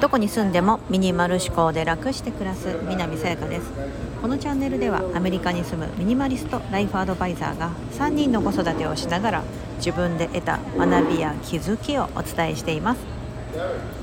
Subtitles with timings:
[0.00, 3.72] どこに住んでもミニマル思考で楽して暮らす南さやかです。
[4.20, 9.42] このチャンネルではアメリカに住むミニマリストライフアドバイザーが3人の子育てをしながら
[9.78, 13.00] 自分で得た学びや気づきをお伝えしています。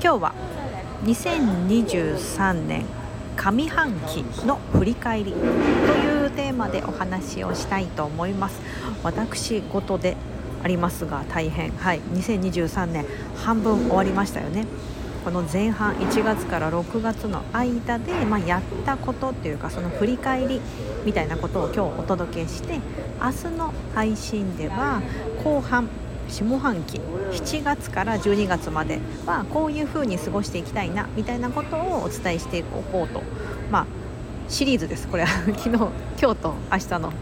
[0.02, 0.34] 今日は
[1.04, 2.84] 2023年
[3.36, 8.60] 上半期の振り返りというテーマでお話をしたいと思います。
[9.02, 10.16] 私事で
[10.62, 11.70] ありますが大変。
[11.72, 12.00] はい。
[12.14, 13.04] 2023年
[13.36, 14.66] 半分終わりましたよね。
[15.24, 20.60] この前半1月から6月の間で、まあ、やったことっていうかその振り返り
[21.04, 22.80] みたいなことを今日お届けして
[23.20, 25.00] 明日の配信では
[25.44, 25.88] 後半
[26.28, 33.22] 下半期7月から12月まではこういう風に過ごしていきたいなみたいなことをお伝えしていこうと。
[33.70, 33.86] まあ
[34.48, 35.08] シリーズです。
[35.08, 35.88] これは 昨日今
[36.34, 37.12] 日と明日の。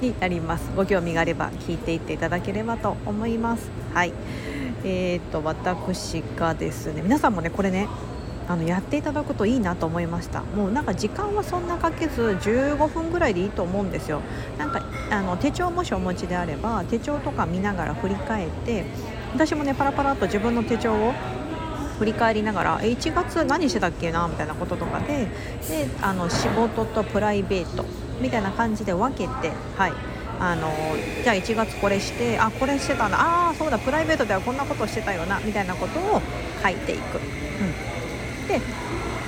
[0.00, 0.70] になります。
[0.74, 3.70] ご興味があれば聞いていっていただければと思います。
[3.94, 4.12] はい。
[4.84, 7.86] えーと、私がですね皆さんもねこれね
[8.48, 10.42] あのやっていただくといいなと思いました。
[10.42, 14.22] もうなんか時間はそんなかけず15分ぐらいでいいと思うんですよ。
[14.58, 18.84] なんかあの手帳もしお持ちであれば手帳とか見ながら振り返って
[19.34, 21.12] 私もねパラパラと自分の手帳を
[21.98, 25.28] 振り返りながら1月何してたっけなみたいなこととかで
[25.68, 27.84] であの仕事とプライベート
[28.20, 29.92] みたいな感じで分けてはい。
[30.42, 30.72] あの
[31.22, 33.78] じゃあ1月これしてあこれしてたなあそうだ。
[33.78, 35.38] プライベートではこんなことしてたよな。
[35.40, 36.22] みたいなことを
[36.62, 37.18] 書いていく。
[37.18, 38.60] うん、で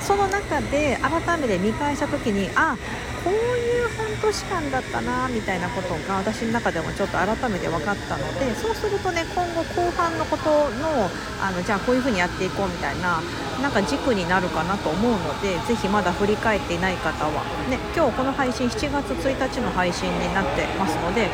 [0.03, 2.77] その中で改めて見返した時にあ
[3.25, 11.08] こういう半年間だったなみたいなことが私の中でもちょっと改めて分かったのでそうするとね今後後半のことの
[11.41, 13.23] あのじゃあこういうふうにやっていこうみたいな
[13.62, 21.28] なんか軸になるかなと思うのでぜひまだ振り返っていない方は、ね、今日この配信7月1日の配信になってますので、ね、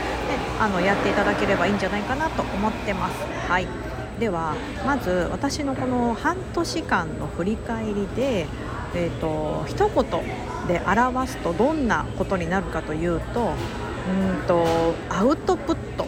[0.60, 3.16] あのやっていただければいいんじゃないかなと思ってます。
[3.48, 3.87] はい
[4.18, 8.46] ではまず私のこの半年間の振り返りで
[8.94, 13.52] えーと、一言で表すとどんなことになるかというと
[14.08, 16.06] うんとアウトプット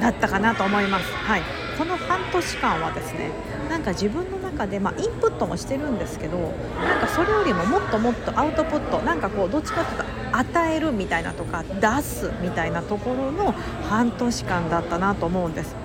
[0.00, 1.10] だったかなと思います。
[1.12, 1.42] はい、
[1.78, 3.30] この半年間はですね
[3.70, 10.04] なんか自分の中で、まあ、インプットもしてるんですけどなんかそれよりももっともっとアウトプットなんかこうどっちかというと
[10.36, 13.52] 与えるみたいなとか出すみたいなところの
[13.88, 15.81] 半年間だったなと思うんです。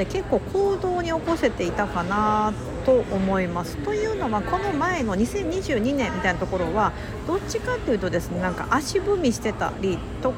[0.00, 2.52] ので結構行動に起こせていたかな
[2.86, 3.76] と思います。
[3.78, 6.92] というのはこの前の2022年みたいなところは
[7.26, 10.32] どっちかというとですねなんか足踏みしてたりと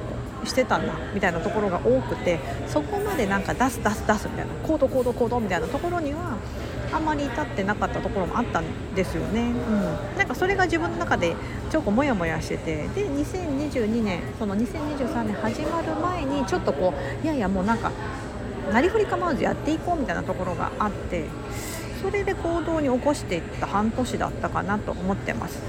[0.45, 6.37] してたんだみたいなところが多くてそこまでなんか出す出す出すみたいな行動行動行動みたいなところには
[6.93, 11.34] あまり至ってなかったところもあったんですよね、うん、なんかそれが自分の中で
[11.71, 17.91] ちょっとモヤモヤしててで2022年その2023年始まる前にちょっとこういやいやもうなんか
[18.72, 21.27] なりふり構わずやっていこうみたいなところがあって
[22.00, 25.60] それで行動に起こしていった半年だったかなと思ってます。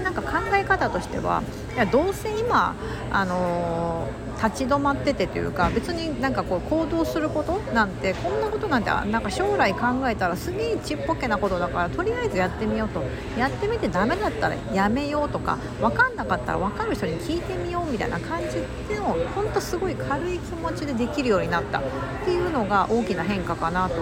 [0.00, 1.42] なんか考え方としては
[1.74, 2.74] いやどうせ今、
[3.10, 13.02] あのー、立ち止まっててというか別になんかこう行動することなんてこんなことなんてなんか将来考えたらすげえちっぽけなことだからとりあえずやってみようと
[13.38, 18.58] やってみてダメだったらやめようとか分かんなかったら分かる人に聞いてみようみたいな感じ
[18.94, 21.82] のほんとすごい軽い気持ちでできるようになったっ
[22.24, 23.96] ていうのが大きな変化かなと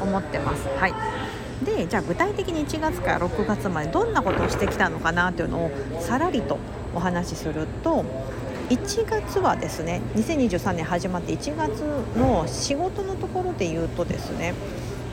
[0.00, 0.68] 思ってます。
[0.78, 0.94] はい
[1.64, 6.58] でじゃあ具体的に1月から6月までどんなことをしてきたのかなというのをさらりと
[6.94, 8.04] お話しすると
[8.70, 11.80] 1月はですね2023年始まって1月
[12.16, 14.54] の仕事のところで言うとですね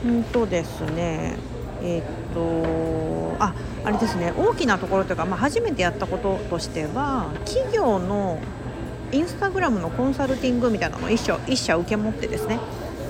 [0.04, 1.36] うんとですね
[1.82, 3.54] えー、っとあ
[3.84, 8.40] あれですね大きなところというか、まあ、初めてやったこととしては企業の
[9.12, 12.58] インスタグラムのコンサルティングみたいなのを一社一社受け持ってですね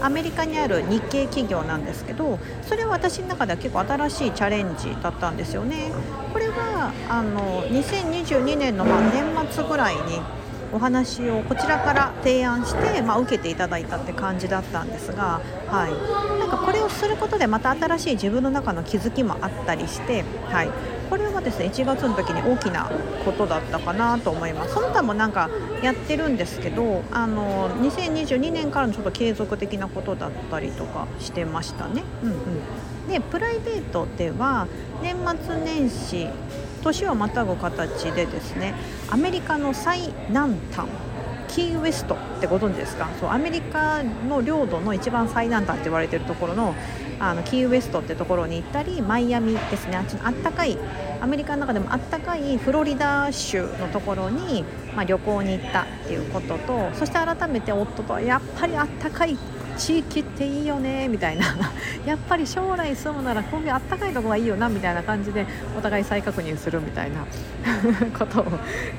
[0.01, 5.91] アメリカにある日系企業なんですけどそれは私の中では結構新しいチャレンジだったんですよね。
[6.33, 10.21] これはあの2022年のま年末ぐらいに
[10.73, 20.71] お話をこちらから提案して、まあ、受けていただいたって感じだったんですが、はい、なんかこれをすることでまた新しい自分の中の気づきもあったりして、はい、
[21.09, 22.91] これはですね1月の時に大きな
[23.25, 24.75] ことだったかなと思います。
[24.75, 25.51] その他もなんか
[25.83, 32.03] やってるんですけどあの2022年からのちょっと継続的なことだったりとかしてましたね。
[32.23, 34.67] うんうん、でプライベートでは
[35.03, 36.29] 年末年始
[36.79, 38.75] 年をまたぐ形でですね
[39.11, 40.87] アメリカの最南端
[41.49, 43.09] キーウェストってご存知ですか？
[43.19, 46.75] そうアメリカの領土の一番最南端って言われてるところの
[47.19, 49.97] あのキーウェストってところに行ったりマイアミですね。
[49.97, 50.79] あっちのあったかい
[51.21, 54.63] アメリカの中でもあったかいフロリダ州のところに、
[54.95, 59.37] まあ、旅行に行ったっていうこととそして改めて夫とやっぱりあったかい
[59.79, 61.47] 地域っていいよねみたいな。
[62.05, 65.47] やっぱり将来住むならこういうあったかいとこがいいよなみたいな感じで
[65.77, 67.25] お互い再確認するみたいな。
[68.19, 68.45] こと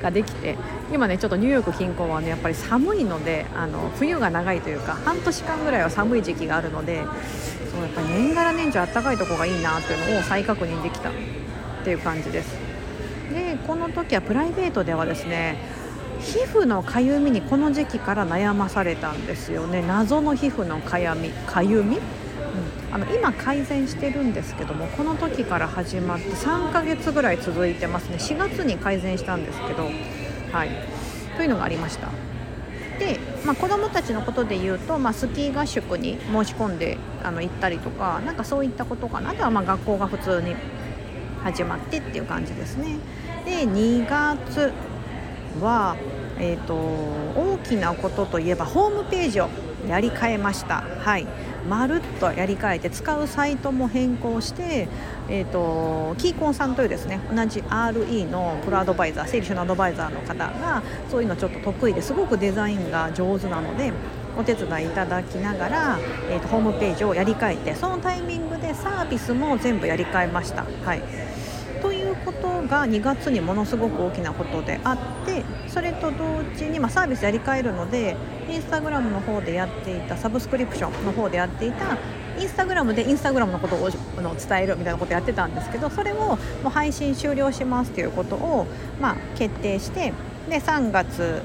[0.02, 0.56] ができて。
[0.92, 7.04] 今ねちょっとニューヨーク近郊はねやっぱり寒いのであの冬が長いというか半年間ぐらいは寒い時期があるので
[7.70, 11.12] そうやっぱり年がら年中あったかいとこがいいなっていうのを再確認できたっ
[11.84, 12.58] ていう感じです。
[13.32, 15.56] でこの時はプライベートではですね
[16.20, 19.82] 皮膚のかゆみにこの時期から悩まされたんですよね。
[19.82, 22.02] 謎の皮膚のかやみかゆみ、うん、
[22.92, 28.16] あの今改善してるんですけどもこの時から始まって3ヶ月ぐらい続いてますね。
[28.16, 29.90] 4月に改善したんですけど。
[30.52, 30.70] はい。
[31.36, 32.08] というのがありました。
[32.98, 39.30] で、まあ、子どもたちのことで言うと、まあ、スキー合宿に申し込んであの行ったりとかなんかそういったことかな。
[39.30, 40.54] あとはま学校が普通に
[41.42, 42.98] 始まってっていう感じですね。
[43.44, 44.72] で2月
[45.60, 45.96] は、
[46.38, 49.48] えーと、大きなことといえばホームページを
[49.88, 50.84] やり替えました。
[50.98, 51.26] はい
[51.68, 54.88] まるっとやり替えて使うサイトも変更して、
[55.28, 63.92] えーと、キーコンさんというですね同じ RE のプロアドバイザー整理収納アドバイザーの方がそういうのちょっと得意ですごくデザインが上手なので
[64.38, 65.98] お手伝いいただきながら、
[66.30, 70.64] えーとホームページをやり替えてそのタイミングでサービスも全部やり替えました。
[70.84, 71.29] はい
[72.24, 78.16] ことが2月にものすごく大きなことであってそれと同時に、まあ、サービスやり替えるので
[78.48, 81.98] インスタグラムの方でやっていたサブスクリプションの方でやっていた
[82.38, 88.66] インスタグラムでインスタグラムのことを伝えるみたいなことやってたんですけどそれをもう配信終了しますっていうことを、
[89.00, 90.12] まあ、決定して
[90.48, 91.42] で3月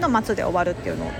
[0.00, 1.10] の末で終わるっていうの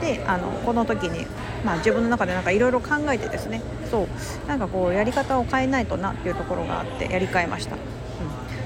[0.00, 1.26] であのこの時に、
[1.64, 7.76] まあ、自分の中でいろいろ考えてですねそうなんかこうやり方を変えないとなっていうところがあってやり替えました。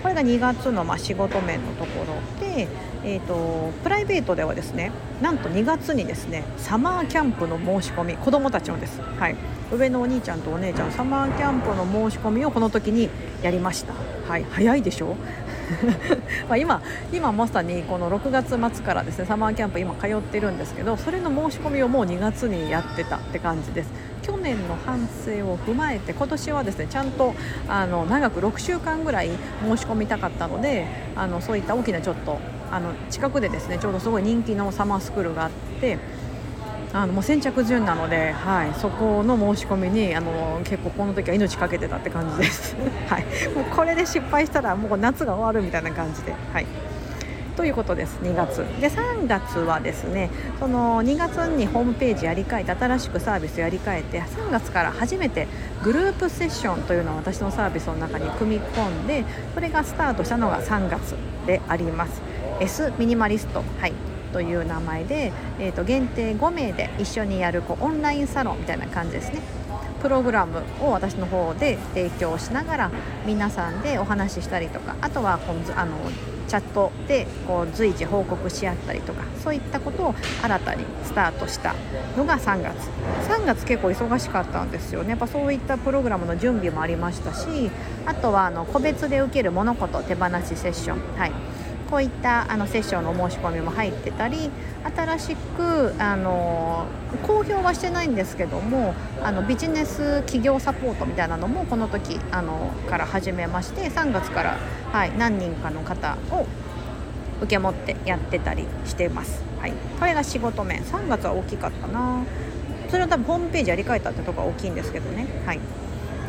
[0.03, 2.69] これが2月のま仕事面のところで、
[3.05, 9.37] えーと、プライベートではですねなんと2月にですねサマーキャンプの申し込み子どもたちのです、はい、
[9.73, 13.11] 上のお兄ちゃんとお姉ちゃんサマーキャンプの申し込みをこの時に
[13.43, 13.93] やりました、
[14.29, 15.17] はい、早いでしょ？
[16.49, 16.83] ま今
[17.13, 23.91] 今まさにこの6月末からですねサマーキャンプ今通ってるんですけどそれの申し込みをもう2月にやってたって感じです。
[24.55, 27.35] 年の反省を踏まえて今年はですねちゃんと
[27.69, 29.31] あの長く6週間ぐらい
[29.63, 30.87] 申し込みたかったので
[31.17, 32.39] あのそういった大きなちょっと
[32.71, 35.51] あの近くでですねちょうどすごい人気のサマースクールがあっ
[35.81, 35.99] て
[36.93, 42.75] あのもう先着順なので、はい、 そこの申し込みにあの結構この時は命かけてたって感じです、
[43.09, 43.23] はい、
[43.55, 46.35] もうこれで失敗したらもう夏が終わるみたいな感じで。
[46.53, 46.67] はい
[47.57, 48.19] ということです。
[48.23, 48.59] 2月。
[48.81, 55.47] で3月はですねその2月にホームページやり替えて新しくサービスやり替えて3月から初めて
[55.83, 59.25] グループセッションというのを私のサービスの中に組み込んで
[59.55, 61.15] それがスタートしたのが3月
[61.47, 62.21] であります。
[62.61, 63.93] S ミニマリストはい
[64.33, 69.41] という名前で、えー、と限定5名で一緒にやるこうオンラインサロンみたいな感じですね。
[70.01, 72.91] プログラムを私の方で提供しながら
[73.27, 75.93] 皆さんでお話ししたりとかあとはこのあの
[76.51, 81.77] チャットでこう随時報告し合ったりとかそういったことを新たにスタートした
[82.17, 82.89] のが3月。
[83.29, 85.11] 3月結構忙しかったんですよね。
[85.11, 87.71] やっぱそういったプログラムの準備もありましたし
[88.05, 90.99] あとはあの個別で受ける物事手放しセッション。
[91.17, 91.33] はい。
[91.91, 94.51] こういったあのセッションの申し込みも入ってたり
[94.97, 96.87] 新しくあの
[97.27, 104.59] 公表はしてないんですけどもあのビジネス企業サポートみたいなのもこの時あのから始めまして3月から、
[104.93, 106.47] はい、何人かの方を
[107.41, 109.43] 受け持ってやってたりしてます。
[109.61, 112.23] はい、これが仕事面3月は大きかったな
[112.89, 115.27] それは多分ホームページやり替えたってとこが大きいんですけどね。
[115.45, 115.61] はい、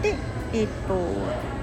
[0.01, 0.15] で
[0.53, 0.99] え、っと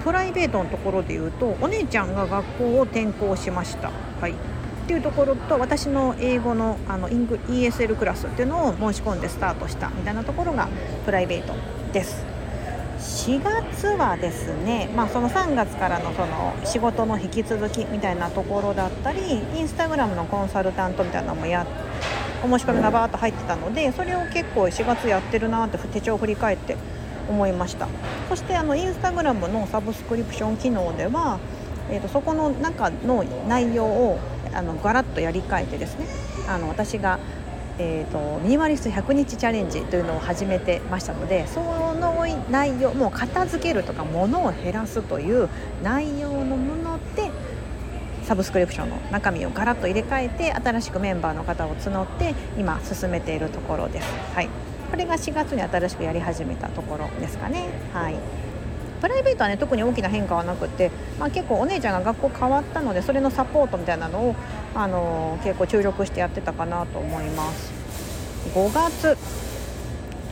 [0.05, 3.91] プライベートのところで言うとお姉ちゃんが学校を転校しました。
[4.21, 10.67] はいっていうところと私の英語のあのイング ESL クラスっていうのを申し込んでスタートしたみたいなところが
[11.05, 11.53] プライベート
[11.93, 12.25] です。
[12.99, 19.21] 4月はですね、まあ、その3月からのその仕事の引き続きみたいなところだったり
[19.55, 21.67] インスタグラムのコンサルタントみたいなのもや
[22.43, 26.77] お申し込みがバーッと入ってたのでそれを結構4月やってるなって手帳を振り返って
[27.29, 27.89] 思いました
[28.29, 31.39] そしてあのインスタグラムのサブスクリプション機能では、
[31.91, 34.19] えーと、そこの中の内容を
[34.55, 36.07] あのガラッとやり替えてですね
[36.49, 37.19] あの私が、
[37.79, 42.09] えーと、ミニマリスト100日チャレンジというのを始めてましたのでその
[42.51, 45.49] 内容もう片付けるとか物を減らすという
[45.83, 47.31] 内容のもので
[48.25, 54.09] サブスクリプションの中身をガラッと入れ替えて新しくメンバーの方を募って今進めているところです。
[54.35, 54.51] はい、
[54.91, 57.69] これが4月に新しくやり始めたところですかね。
[57.93, 58.17] はい。
[59.01, 60.91] プライベートはね特に大きな変化はなくて、
[61.21, 64.37] まあ、結構お姉ちゃんが学校変わったのでそれのサポートみたいなのを、
[64.75, 67.73] あのー、結構注力してやってたかなと思います。
[68.55, 69.17] 5月。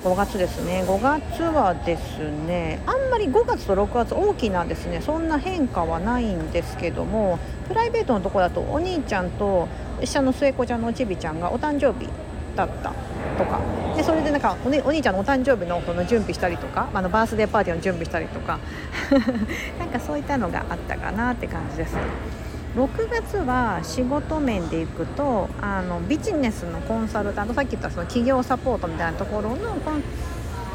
[0.03, 0.85] 5月ですね。
[0.87, 9.69] 5月はですねあんまり5月と6月大きなですねそんな変化はないんですけどもプライベートのとこだとお兄ちゃんと
[10.05, 12.09] 下の末子ちゃんのおちびちゃんがお誕生日
[12.55, 12.93] だった
[13.39, 13.61] とか
[13.97, 18.59] でそれでなんかお,、ね、お兄ちゃんのお誕生日のこの準備したりとか、あのバースデーパーティーの準備したりとか
[19.79, 21.97] なんかそういったのがあったかなって感じです。
[22.77, 30.03] 6月は仕事面でいくとあのビジネスのコンサルタントさっき言ったその企業サポートみたいなところのコン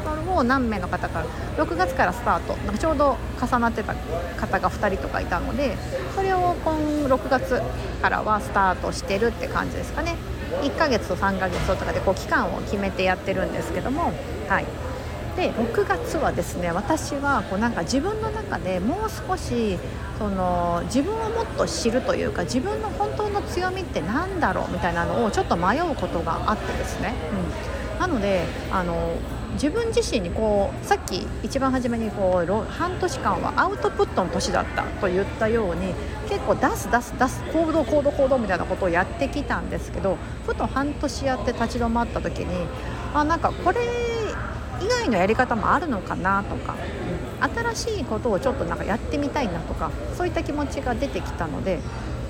[0.04, 5.76] サルを何名の方から6月からスタートなんかちょうど重なってた方が2人とかいたので
[6.16, 6.74] それを今
[7.06, 7.62] 6月
[8.02, 10.16] からはスタートしてるって感じですかね
[10.62, 14.12] 1ヶ月と3ヶ月とかでこう期間を決めてやってるんですけども
[14.48, 14.66] はい。
[15.36, 19.78] で6月はですね私はこうなんか自分の中でもう少し
[20.18, 27.14] その自分をもっと知るというか自分の本当の強みって何だろうみたいなのをちょっと迷うことがあってですね、
[27.94, 29.16] うん、なのであの
[29.54, 35.94] 自分自身にこうさっき一番初めにこう半年間はアウトプットの年だったと言ったように
[36.28, 40.16] 結構出す出す出す行動行動行動みたいなことをやってきたんですけど
[40.46, 42.66] ふと半年やって立ち止まった時に
[43.14, 43.80] あなんかこれ
[44.80, 46.74] 以外のやり方もあるのかなとか、
[47.74, 51.78] 新しいことをちょっとなんかやってみたいなとかそういった気持ちが出てきたので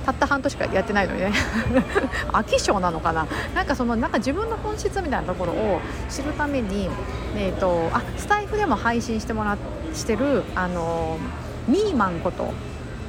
[0.04, 1.32] たった半年しかやってないのにね
[2.32, 6.88] 飽き性なのかななんかそのなんか自分の本質みたいなところを知るために、
[7.37, 9.56] えーと、あスタイフでも配信してもら
[9.94, 11.18] してるあの
[11.68, 12.52] ミーマンこと,、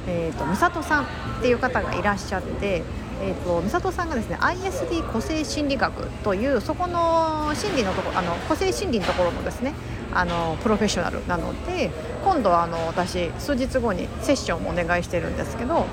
[0.06, 1.06] えーと、美里さんっ
[1.42, 2.82] ていう方がいらっしゃって。
[3.22, 9.72] えーと、美里さんがですね ISD 個性心理学というそこの心理のところあの個性心理のところのですね
[10.12, 11.90] あのプロフェッショナルなので
[12.24, 15.86] 今度はあの私数日後にセッションをお願いしてるんですけど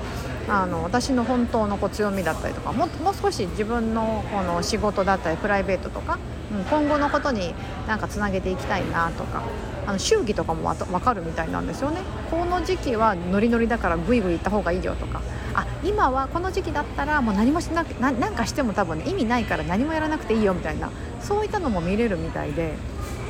[0.48, 6.18] あの私の本当のこう強みだったりとかももう少し自分のこの仕事だったりプライベートとか、
[6.52, 7.54] うん、今後のことに
[7.86, 9.42] なんかつなげていきたいなとか
[9.86, 15.22] あの祝儀とかもわ分かるみたいなんですよねこの時期はノリノリだからグイグイ行った方がいいよとか
[15.54, 22.74] あ今はこの時期だったらもう何もしなくななんかしても多分、ね、意味ないから何もやらなくていいよみたいなそういったのも見れるみたいで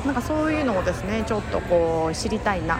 [0.05, 2.79] なんかそういうのをですねちょっとこう知りたいな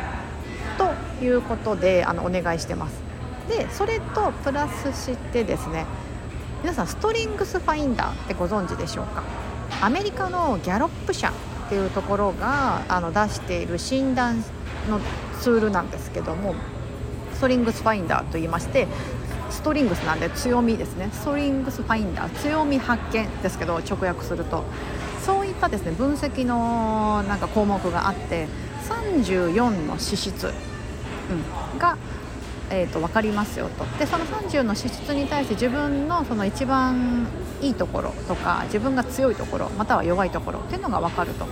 [0.78, 3.13] ということであのお願いしてます。
[3.58, 5.86] でそれとプラスしてですね
[6.62, 9.24] 皆さんストリングスファインダーってご存知でしょうか？
[9.82, 14.44] アメリカのギャロップ社っていうところがあの出している診断
[14.90, 15.00] の
[15.42, 16.56] ツールなんですけども
[17.34, 18.88] ストリングスファインダーと言いまして
[19.50, 21.10] ストリングスなんで強みですね。
[21.12, 24.64] ストリングスファインダー強み発見ですけど直訳すると。
[25.24, 28.48] そういったですね分析のなんか項目があって
[28.90, 30.48] 34の資質、
[31.74, 31.98] うん、が
[32.74, 37.28] えーと、分かりますよとでその30の資質に対して自分のその一番
[37.62, 41.46] いいところとか自分が強いところまたは弱いところっていうのが分かると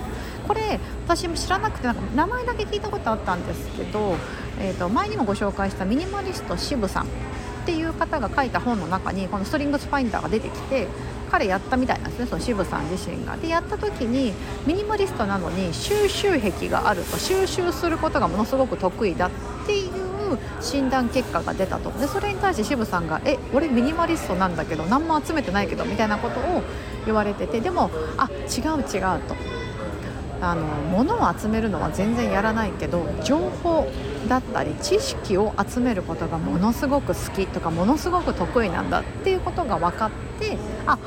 [0.48, 4.16] これ私も知らなくてなんか名前だけ聞いたことあったんですけど、
[4.60, 7.06] えーと、前にもご紹介したミニマリスト渋さんっ
[7.64, 10.88] ていう方が書いた本の中にこのストリングスファインダーが出てきて
[11.30, 13.36] 彼やったみたいなんですねその渋さん自身が。
[13.36, 14.34] でやった時に
[14.66, 19.30] ミニマリストなのに収集癖があると収集することがものすごく得意だっ
[19.66, 20.01] ていう
[20.60, 21.90] 診断結果が出たと。
[21.92, 26.62] でそれに対して渋さんが「え俺ミニマリストなんだけど何も集めてないけど」みたいなことを
[27.06, 29.34] 言われててでもあ違う違うと。
[30.44, 33.86] あの物を集めるのは全然やらないけど情報
[34.28, 40.10] だったり知識を集めることがものすごく好きとかものすごく得意なんだっていうことが分かっ
[40.40, 40.98] てあ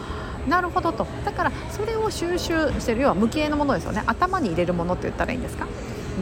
[0.48, 1.05] なるほどと。
[1.25, 4.03] だからそれを収集してる要は無形のものですよね。
[4.05, 5.67] 頭に入れるものって言ったらいいんですか？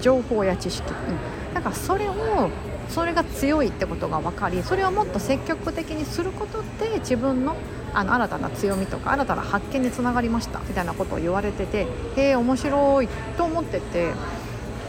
[0.01, 2.13] 情報や知識、うん、だからそれを
[2.89, 7.55] それが強いってことが分かりそれをもっと積極的にすることで自分の
[7.93, 11.85] あの新たな強みとか新たな発見につながりましたみたいなことを言われてて
[12.15, 14.13] へえ面白いと思ってて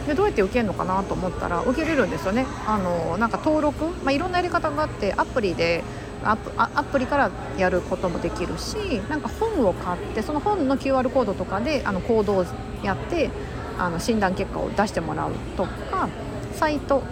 [0.07, 2.45] でどうやって受けるのかなと思ったら受けれるんですよね。
[2.67, 5.83] あのなんか登録、まあ、いろんなやり方があってアプリで
[6.23, 8.75] アプアプリからやることもできるし
[9.09, 12.45] なんか本を買ってその本の QR コードとかであの行動を
[12.83, 13.29] やって
[13.77, 16.09] あの診断結果を出してもらうとか
[16.53, 17.03] サイト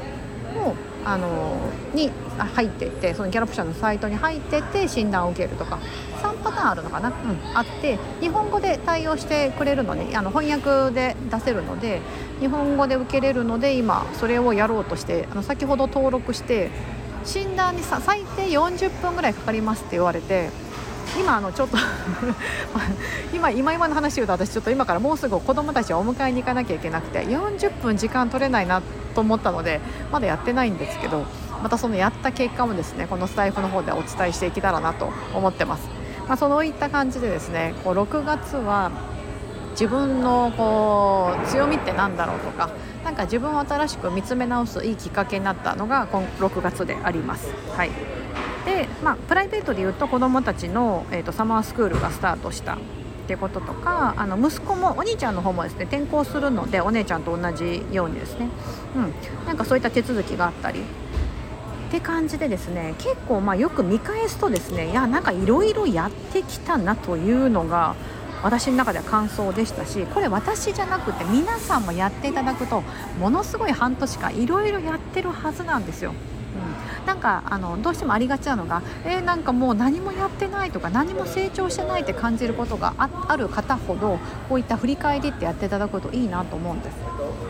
[0.56, 1.58] をあの
[1.94, 5.80] に入っててそのギャラプシャのサイトに入ってて診断を受けるとか
[6.22, 12.02] 3パターンあるのかな、うん、あって日本語で対応してくれるのであの翻訳で出せるので
[12.40, 16.70] 日本語で受けれるので今それをやろうとしてあの先ほど登録して
[17.26, 20.50] 診断にさ最低40分ぐらいかかりますって言われて
[21.20, 21.78] 今あのちょっと
[23.34, 28.82] 今今今の話言うと私ちょっと今からもうすぐ子供たちをお迎えに行かなきゃいけなくて40分時間取れないな
[29.13, 29.79] と思ったので
[30.12, 31.25] まだやってないんですけど
[31.62, 35.88] またそのやった結果もですねこのスタイフの方でお伝えしていけたらなと思ってます、
[36.27, 38.91] まあ、そういった感じでですねこう6月は
[39.72, 42.70] 自分のこう強みって何だろうとか
[43.03, 47.51] なんか自分を新しく見つめ直すいいきっかけになったのが今6月であります。
[47.75, 47.91] はい
[48.65, 52.77] でまあ、プライベートでいうと子どもたちの、えーと、サマースクールがスタートした
[53.24, 58.50] ってこととかあの息子もお兄ちゃんの方もですね転校するのでお姉ちゃんと同じようにですね、
[58.96, 60.82] うん、なんかそういった手続きがあったり。
[60.82, 67.96] って感じでですね結構まあよく見返すとですねいやなんかいろいろやってきたなというのが
[68.42, 72.82] 私の中では感想でしたしこれ私じゃなくて皆さんもやっていただくと
[73.20, 76.15] ものすごい半年間いろいろやってるはずなんですよ。
[76.56, 84.20] うん、なんかあのどうしてもありがちなのが、えー、なんかもう何もやってないとか何も成長してないって感じることがある方ほど
[84.50, 86.98] こういった振り返りってやっていただくといいなと思うんです。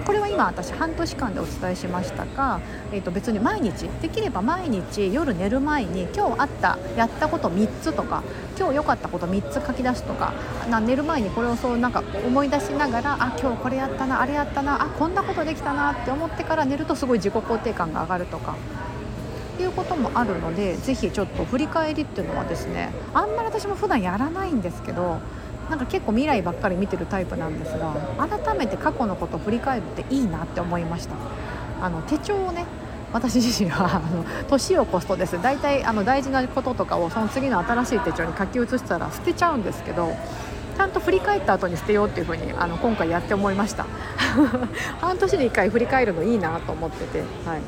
[0.06, 2.60] これは今私半年間でお伝えしましたが、
[2.92, 8.24] えー、と別に毎日できれば毎日夜寝る前に今日あったやったこと3つとか
[8.58, 10.34] 今日良かったこと3つ書き出すとか
[10.70, 18.56] な寝る前にこれをそうなんか思い出しながらあ今日これやったなあれやったなあこんなことできたなって思ってから寝るとすごい自己肯定感が上がるとか
[19.62, 25.20] いうこともあるのでぜひちょっと振り返りっていうのはですねあんまり私も普段やらないんですけど
[25.70, 31.16] なんか結構未来ばっかり見てるタイプなんですが改めて過去のことを振り返るっていいなって思いました。
[31.82, 32.66] あの手帳をね
[33.12, 40.16] 私自身はあの年を越すとです大体あの大事なこととかをその次の新しい手帳に書き写したら捨てちゃうんですけど
[40.78, 43.86] ちゃんと振り返った後に捨てようっていう風にあに今回やって思いました。
[45.00, 47.62] 半年に1回振り返るのいいなと思ってて、はい、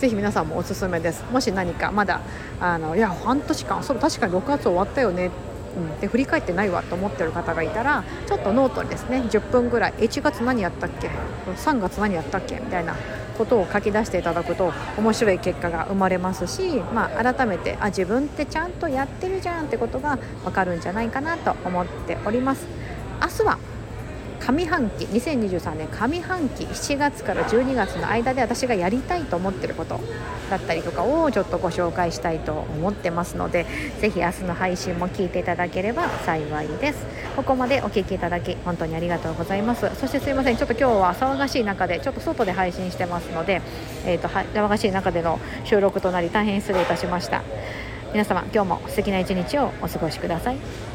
[0.00, 1.22] ぜひ皆さんもおすすめです。
[1.30, 2.22] もし何かまだ
[2.58, 5.30] あのいや半年間それ確かに6月終わったよね。
[5.76, 11.10] うん、で振り返ってないわと思ってる方がいたらちょっとノートにですね10分ぐらい1月何やったっけ
[11.54, 12.56] ？3月何やったっけ？
[12.56, 12.96] みたいな
[13.36, 22.66] ことを書き出していただくと面白い結果が生まれますし、まあ、改めてあ自分ってちゃんとやってるじゃんってことが分かるんじゃないかなと思っております。
[23.20, 23.58] 明日は
[24.50, 30.00] 上半期2023年上半期7月から12月の間で私がやりたいと思ってること
[30.50, 33.64] だったりとかをちょっとご紹介したいと思ってますので
[34.00, 37.06] ぜひ明日の配信も聞いていただければ幸いです。
[37.36, 39.88] ここまでお聴きいただき本当にありがとうございます。
[39.94, 43.62] そしてすいませんちょっと今日は騒がしい中でちょっと外で配信してますので、
[44.04, 47.42] えーと、騒がしい中での収録となり大変失礼いたしました。
[48.12, 50.89] 皆様今日も素敵な一日をお過ごしください。